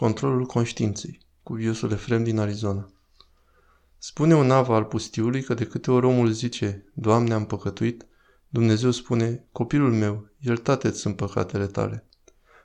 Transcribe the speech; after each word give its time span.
Controlul 0.00 0.46
conștiinței, 0.46 1.20
cu 1.42 1.54
Viosul 1.54 1.92
Efrem 1.92 2.24
din 2.24 2.38
Arizona. 2.38 2.90
Spune 3.98 4.34
un 4.34 4.50
av 4.50 4.70
al 4.70 4.84
pustiului 4.84 5.42
că 5.42 5.54
de 5.54 5.64
câte 5.64 5.90
ori 5.90 6.06
omul 6.06 6.30
zice, 6.30 6.84
Doamne, 6.94 7.34
am 7.34 7.46
păcătuit, 7.46 8.06
Dumnezeu 8.48 8.90
spune, 8.90 9.44
copilul 9.52 9.92
meu, 9.92 10.28
iertate-ți 10.38 10.98
sunt 10.98 11.16
păcatele 11.16 11.66
tale. 11.66 12.06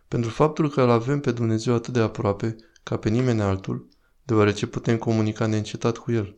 Pentru 0.08 0.29
faptul 0.29 0.70
că 0.70 0.82
îl 0.82 0.90
avem 0.90 1.20
pe 1.20 1.32
Dumnezeu 1.32 1.74
atât 1.74 1.94
de 1.94 2.00
aproape, 2.00 2.56
ca 2.83 2.97
pe 2.97 3.10
nimeni 3.10 3.42
altul, 3.42 3.88
deoarece 4.24 4.67
putem 4.67 4.97
comunica 4.97 5.46
neîncetat 5.46 5.97
cu 5.97 6.12
El. 6.12 6.36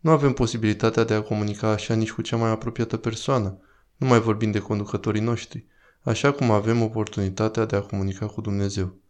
Nu 0.00 0.10
avem 0.10 0.32
posibilitatea 0.32 1.04
de 1.04 1.14
a 1.14 1.22
comunica 1.22 1.68
așa 1.68 1.94
nici 1.94 2.12
cu 2.12 2.22
cea 2.22 2.36
mai 2.36 2.50
apropiată 2.50 2.96
persoană, 2.96 3.58
nu 3.96 4.06
mai 4.06 4.20
vorbim 4.20 4.50
de 4.50 4.58
conducătorii 4.58 5.20
noștri, 5.20 5.66
așa 6.02 6.32
cum 6.32 6.50
avem 6.50 6.82
oportunitatea 6.82 7.64
de 7.64 7.76
a 7.76 7.80
comunica 7.80 8.26
cu 8.26 8.40
Dumnezeu. 8.40 9.02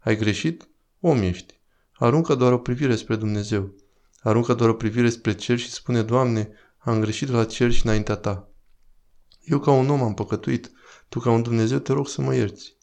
Ai 0.00 0.16
greșit? 0.16 0.68
Om 1.00 1.22
ești. 1.22 1.60
Aruncă 1.92 2.34
doar 2.34 2.52
o 2.52 2.58
privire 2.58 2.96
spre 2.96 3.16
Dumnezeu. 3.16 3.74
Aruncă 4.20 4.54
doar 4.54 4.68
o 4.70 4.74
privire 4.74 5.10
spre 5.10 5.34
cer 5.34 5.58
și 5.58 5.70
spune, 5.70 6.02
Doamne, 6.02 6.50
am 6.78 7.00
greșit 7.00 7.28
la 7.28 7.44
cer 7.44 7.70
și 7.70 7.86
înaintea 7.86 8.14
Ta. 8.16 8.48
Eu 9.44 9.58
ca 9.58 9.70
un 9.70 9.88
om 9.88 10.02
am 10.02 10.14
păcătuit, 10.14 10.70
Tu 11.08 11.18
ca 11.18 11.30
un 11.30 11.42
Dumnezeu 11.42 11.78
te 11.78 11.92
rog 11.92 12.08
să 12.08 12.22
mă 12.22 12.34
ierți. 12.34 12.76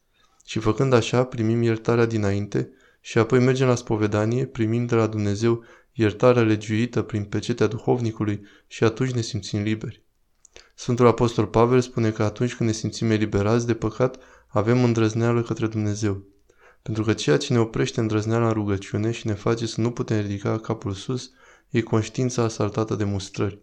Și 0.46 0.60
făcând 0.60 0.94
așa, 0.94 1.24
primim 1.24 1.62
iertarea 1.62 2.06
dinainte 2.06 2.72
și 3.02 3.18
apoi 3.18 3.40
mergem 3.40 3.68
la 3.68 3.76
spovedanie, 3.76 4.46
primim 4.46 4.86
de 4.86 4.96
la 4.96 5.08
Dumnezeu 5.08 5.64
iertarea 5.92 6.42
legiuită 6.42 7.02
prin 7.02 7.24
pecetea 7.24 7.68
duhovnicului 7.68 8.42
și 8.68 8.84
atunci 8.84 9.12
ne 9.12 9.22
simțim 9.22 9.62
liberi. 9.62 10.06
Sfântul 10.76 11.08
Apostol 11.08 11.48
Pavel 11.48 11.82
spune 11.82 12.12
că 12.12 12.24
atunci 12.24 12.56
când 12.56 12.70
ne 12.70 12.76
simțim 12.76 13.12
eliberați 13.12 13.66
de 13.66 13.74
păcat, 13.74 14.18
avem 14.48 14.84
îndrăzneală 14.84 15.42
către 15.42 15.68
Dumnezeu. 15.68 16.24
Pentru 16.82 17.04
că 17.04 17.14
ceea 17.14 17.38
ce 17.38 17.54
ne 17.54 17.60
oprește 17.60 18.00
îndrăzneala 18.00 18.48
în 18.48 18.54
rugăciune 18.54 19.12
și 19.12 19.28
ne 19.28 19.34
face 19.34 19.66
să 19.66 19.82
nu 19.82 19.92
putem 19.92 20.22
ridica 20.22 20.60
capul 20.60 20.94
sus 20.94 21.32
e 21.70 21.82
conștiința 21.82 22.44
asaltată 22.44 22.96
de 22.96 23.04
mustrări. 23.04 23.60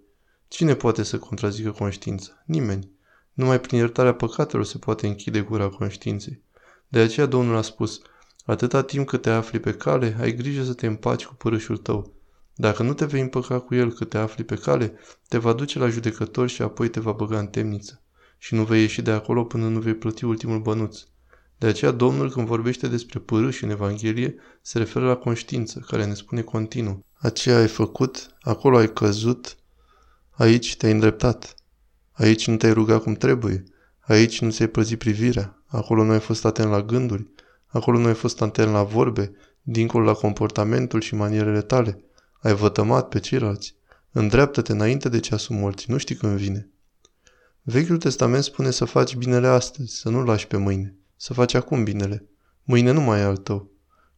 Cine 0.49 0.75
poate 0.75 1.03
să 1.03 1.19
contrazică 1.19 1.71
conștiința? 1.71 2.43
Nimeni. 2.47 2.91
Numai 3.33 3.61
prin 3.61 3.79
iertarea 3.79 4.15
păcatelor 4.15 4.65
se 4.65 4.79
poate 4.79 5.07
închide 5.07 5.41
gura 5.41 5.69
conștiinței. 5.69 6.43
De 6.89 6.99
aceea 6.99 7.27
Domnul 7.27 7.57
a 7.57 7.63
spus, 7.63 8.01
atâta 8.45 8.83
timp 8.83 9.07
cât 9.07 9.23
te 9.23 9.31
afli 9.31 9.61
pe 9.61 9.73
cale, 9.73 10.17
ai 10.21 10.35
grijă 10.35 10.63
să 10.63 10.75
te 10.75 10.87
împaci 10.87 11.25
cu 11.25 11.35
părâșul 11.35 11.77
tău. 11.77 12.15
Dacă 12.55 12.83
nu 12.83 12.95
te 12.95 13.05
vei 13.05 13.21
împăca 13.21 13.61
cu 13.61 13.75
el 13.75 13.93
cât 13.93 14.09
te 14.09 14.19
afli 14.19 14.45
pe 14.45 14.55
cale, 14.55 14.99
te 15.29 15.39
va 15.39 15.53
duce 15.53 15.79
la 15.79 15.89
judecător 15.89 16.49
și 16.49 16.63
apoi 16.63 16.89
te 16.89 17.01
va 17.01 17.13
băga 17.13 17.39
în 17.39 17.47
temniță. 17.47 18.03
Și 18.39 18.55
nu 18.55 18.65
vei 18.65 18.81
ieși 18.81 19.03
de 19.03 19.11
acolo 19.11 19.45
până 19.45 19.69
nu 19.69 19.81
vei 19.81 19.95
plăti 19.95 20.25
ultimul 20.25 20.61
bănuț. 20.61 21.01
De 21.65 21.71
aceea 21.71 21.91
Domnul 21.91 22.31
când 22.31 22.47
vorbește 22.47 22.89
despre 22.89 23.19
părâși 23.19 23.65
în 23.65 23.71
Evanghelie 23.71 24.35
se 24.63 24.79
referă 24.79 25.07
la 25.07 25.17
conștiință, 25.17 25.85
care 25.87 26.05
ne 26.05 26.15
spune 26.15 26.41
continuu. 26.41 27.05
Aceea 27.13 27.59
ai 27.59 27.69
făcut, 27.69 28.37
acolo 28.41 28.77
ai 28.77 28.93
căzut, 28.93 29.57
aici 30.31 30.77
te-ai 30.77 30.93
îndreptat. 30.93 31.55
Aici 32.13 32.47
nu 32.47 32.57
te-ai 32.57 32.73
rugat 32.73 33.03
cum 33.03 33.15
trebuie, 33.15 33.65
aici 34.01 34.41
nu 34.41 34.51
ți-ai 34.51 34.69
păzit 34.69 34.99
privirea, 34.99 35.63
acolo 35.67 36.05
nu 36.05 36.13
ai 36.13 36.21
fost 36.21 36.45
atent 36.45 36.71
la 36.71 36.83
gânduri, 36.83 37.31
acolo 37.67 37.99
nu 37.99 38.07
ai 38.07 38.15
fost 38.15 38.43
atent 38.43 38.73
la 38.73 38.83
vorbe, 38.83 39.33
dincolo 39.63 40.05
la 40.05 40.13
comportamentul 40.13 41.01
și 41.01 41.15
manierele 41.15 41.63
tale. 41.63 42.05
Ai 42.41 42.55
vătămat 42.55 43.09
pe 43.09 43.19
ceilalți. 43.21 43.77
Îndreaptă-te 44.13 44.73
înainte 44.73 45.09
de 45.09 45.21
ceasul 45.21 45.57
morții, 45.57 45.93
nu 45.93 45.99
știi 45.99 46.15
când 46.15 46.37
vine. 46.37 46.71
Vechiul 47.63 47.99
Testament 47.99 48.45
spune 48.45 48.71
să 48.71 48.85
faci 48.85 49.17
binele 49.17 49.47
astăzi, 49.47 49.97
să 49.97 50.09
nu 50.09 50.23
lași 50.23 50.47
pe 50.47 50.57
mâine. 50.57 50.99
Să 51.25 51.33
faci 51.33 51.55
acum 51.55 51.85
binele. 51.85 52.29
Mâine 52.63 52.91
nu 52.91 53.01
mai 53.01 53.21
e 53.21 53.23
al 53.23 53.37
tău. 53.37 53.71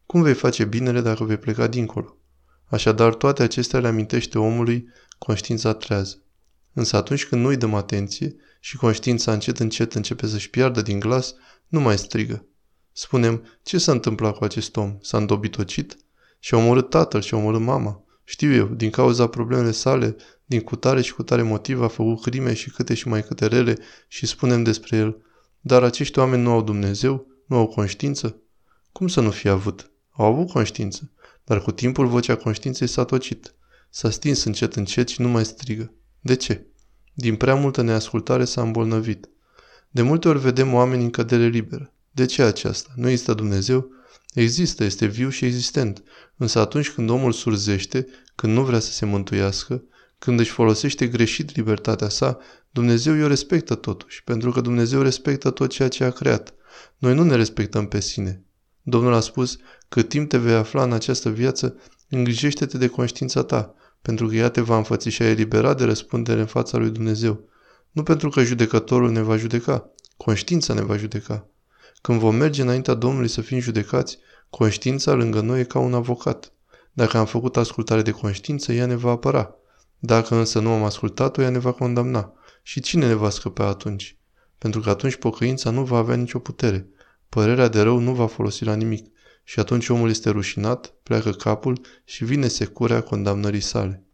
Cum 0.05 0.21
vei 0.21 0.33
face 0.33 0.65
binele 0.65 1.01
dacă 1.01 1.23
vei 1.23 1.37
pleca 1.37 1.67
dincolo? 1.67 2.17
Așadar, 2.65 3.13
toate 3.13 3.43
acestea 3.43 3.79
le 3.79 3.87
amintește 3.87 4.39
omului 4.39 4.87
conștiința 5.17 5.73
trează. 5.73 6.23
Însă 6.73 6.95
atunci 6.95 7.25
când 7.25 7.41
nu-i 7.41 7.57
dăm 7.57 7.73
atenție 7.73 8.35
și 8.59 8.77
conștiința 8.77 9.33
încet 9.33 9.59
încet 9.59 9.93
începe 9.93 10.27
să-și 10.27 10.49
piardă 10.49 10.81
din 10.81 10.99
glas, 10.99 11.33
nu 11.67 11.79
mai 11.79 11.97
strigă. 11.97 12.45
Spunem, 12.91 13.43
ce 13.63 13.77
s-a 13.77 13.91
întâmplat 13.91 14.37
cu 14.37 14.43
acest 14.43 14.77
om? 14.77 14.97
S-a 15.01 15.17
îndobitocit? 15.17 15.97
Și-a 16.39 16.57
omorât 16.57 16.89
tatăl 16.89 17.21
și-a 17.21 17.37
omorât 17.37 17.61
mama. 17.61 18.03
Știu 18.23 18.53
eu, 18.53 18.65
din 18.65 18.89
cauza 18.89 19.27
problemele 19.27 19.71
sale, 19.71 20.15
din 20.45 20.61
cutare 20.61 21.01
și 21.01 21.13
cutare 21.13 21.41
motiv 21.41 21.81
a 21.81 21.87
făcut 21.87 22.21
crime 22.21 22.53
și 22.53 22.69
câte 22.69 22.93
și 22.93 23.07
mai 23.07 23.23
câte 23.23 23.45
rele 23.45 23.77
și 24.07 24.25
spunem 24.25 24.63
despre 24.63 24.97
el, 24.97 25.21
dar 25.67 25.83
acești 25.83 26.19
oameni 26.19 26.41
nu 26.41 26.51
au 26.51 26.61
Dumnezeu? 26.61 27.27
Nu 27.45 27.57
au 27.57 27.67
conștiință? 27.67 28.35
Cum 28.91 29.07
să 29.07 29.21
nu 29.21 29.31
fie 29.31 29.49
avut? 29.49 29.91
Au 30.09 30.25
avut 30.25 30.49
conștiință, 30.49 31.11
dar 31.43 31.61
cu 31.61 31.71
timpul 31.71 32.07
vocea 32.07 32.35
conștiinței 32.35 32.87
s-a 32.87 33.03
tocit. 33.03 33.53
S-a 33.89 34.09
stins 34.09 34.43
încet 34.43 34.75
încet 34.75 35.07
și 35.07 35.21
nu 35.21 35.27
mai 35.27 35.45
strigă. 35.45 35.93
De 36.19 36.35
ce? 36.35 36.65
Din 37.13 37.35
prea 37.35 37.55
multă 37.55 37.81
neascultare 37.81 38.45
s-a 38.45 38.61
îmbolnăvit. 38.61 39.29
De 39.89 40.01
multe 40.01 40.27
ori 40.27 40.39
vedem 40.39 40.73
oameni 40.73 41.03
în 41.03 41.09
cădere 41.09 41.47
liberă. 41.47 41.93
De 42.11 42.25
ce 42.25 42.41
aceasta? 42.41 42.89
Nu 42.95 43.09
există 43.09 43.33
Dumnezeu? 43.33 43.89
Există, 44.33 44.83
este 44.83 45.05
viu 45.05 45.29
și 45.29 45.45
existent. 45.45 46.03
Însă 46.37 46.59
atunci 46.59 46.89
când 46.89 47.09
omul 47.09 47.31
surzește, 47.31 48.07
când 48.35 48.53
nu 48.53 48.63
vrea 48.63 48.79
să 48.79 48.91
se 48.91 49.05
mântuiască, 49.05 49.83
când 50.19 50.39
își 50.39 50.51
folosește 50.51 51.07
greșit 51.07 51.55
libertatea 51.55 52.09
sa, 52.09 52.37
Dumnezeu 52.69 53.23
o 53.23 53.27
respectă 53.27 53.75
totuși, 53.75 54.23
pentru 54.23 54.51
că 54.51 54.61
Dumnezeu 54.61 55.01
respectă 55.01 55.49
tot 55.49 55.69
ceea 55.69 55.87
ce 55.87 56.03
a 56.03 56.09
creat. 56.09 56.53
Noi 56.97 57.13
nu 57.13 57.23
ne 57.23 57.35
respectăm 57.35 57.87
pe 57.87 57.99
sine. 57.99 58.43
Domnul 58.81 59.13
a 59.13 59.19
spus, 59.19 59.57
cât 59.89 60.09
timp 60.09 60.29
te 60.29 60.37
vei 60.37 60.53
afla 60.53 60.83
în 60.83 60.93
această 60.93 61.29
viață, 61.29 61.75
îngrijește-te 62.09 62.77
de 62.77 62.87
conștiința 62.87 63.43
ta, 63.43 63.75
pentru 64.01 64.27
că 64.27 64.35
ea 64.35 64.49
te 64.49 64.61
va 64.61 64.77
înfățișa 64.77 65.23
eliberat 65.23 65.77
de 65.77 65.83
răspundere 65.83 66.39
în 66.39 66.45
fața 66.45 66.77
lui 66.77 66.89
Dumnezeu. 66.89 67.43
Nu 67.91 68.03
pentru 68.03 68.29
că 68.29 68.43
judecătorul 68.43 69.11
ne 69.11 69.21
va 69.21 69.37
judeca, 69.37 69.89
conștiința 70.17 70.73
ne 70.73 70.81
va 70.81 70.97
judeca. 70.97 71.47
Când 72.01 72.19
vom 72.19 72.35
merge 72.35 72.61
înaintea 72.61 72.93
Domnului 72.93 73.27
să 73.27 73.41
fim 73.41 73.59
judecați, 73.59 74.17
conștiința 74.49 75.13
lângă 75.13 75.41
noi 75.41 75.59
e 75.59 75.63
ca 75.63 75.79
un 75.79 75.93
avocat. 75.93 76.51
Dacă 76.93 77.17
am 77.17 77.25
făcut 77.25 77.57
ascultare 77.57 78.01
de 78.01 78.11
conștiință, 78.11 78.71
ea 78.73 78.85
ne 78.85 78.95
va 78.95 79.11
apăra. 79.11 79.55
Dacă 79.99 80.35
însă 80.35 80.59
nu 80.59 80.71
am 80.71 80.83
ascultat-o, 80.83 81.41
ea 81.41 81.49
ne 81.49 81.57
va 81.57 81.71
condamna. 81.71 82.33
Și 82.63 82.79
cine 82.79 83.07
ne 83.07 83.13
va 83.13 83.29
scăpa 83.29 83.65
atunci? 83.65 84.17
Pentru 84.57 84.79
că 84.79 84.89
atunci 84.89 85.15
pocăința 85.15 85.69
nu 85.69 85.83
va 85.83 85.97
avea 85.97 86.15
nicio 86.15 86.39
putere. 86.39 86.87
Părerea 87.29 87.67
de 87.67 87.81
rău 87.81 87.99
nu 87.99 88.13
va 88.13 88.27
folosi 88.27 88.63
la 88.63 88.75
nimic. 88.75 89.11
Și 89.43 89.59
atunci 89.59 89.89
omul 89.89 90.09
este 90.09 90.29
rușinat, 90.29 90.93
pleacă 91.03 91.31
capul 91.31 91.81
și 92.05 92.25
vine 92.25 92.47
securea 92.47 93.01
condamnării 93.01 93.59
sale. 93.59 94.06